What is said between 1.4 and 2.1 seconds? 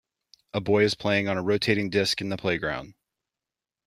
rotating